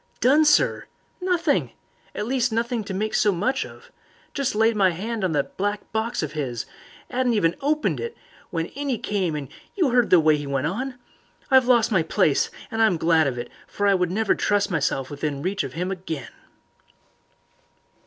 "Done, 0.19 0.45
sir! 0.45 0.85
Nothing. 1.21 1.73
At 2.15 2.25
least 2.25 2.51
nothing 2.51 2.83
to 2.85 2.91
make 2.95 3.13
so 3.13 3.31
much 3.31 3.63
of. 3.67 3.91
Just 4.33 4.55
laid 4.55 4.75
my 4.75 4.89
'and 4.89 5.23
on 5.23 5.33
that 5.33 5.57
black 5.57 5.91
box 5.91 6.23
of 6.23 6.35
'is 6.35 6.65
'adn't 7.11 7.35
even 7.35 7.55
opened 7.61 7.99
it, 7.99 8.17
when 8.49 8.65
in 8.65 8.89
'e 8.89 8.97
came 8.97 9.35
and 9.35 9.47
you 9.75 9.91
'eard 9.93 10.09
the 10.09 10.19
way 10.19 10.35
'e 10.37 10.47
went 10.47 10.65
on. 10.65 10.95
I've 11.51 11.67
lost 11.67 11.91
my 11.91 12.01
place, 12.01 12.49
and 12.71 12.79
glad 12.99 13.27
I 13.27 13.27
am 13.27 13.27
of 13.33 13.37
it, 13.37 13.51
for 13.67 13.85
I 13.85 13.93
would 13.93 14.09
never 14.09 14.33
trust 14.33 14.71
myself 14.71 15.11
within 15.11 15.43
reach 15.43 15.63
of 15.63 15.77
'im 15.77 15.91
again." 15.91 16.31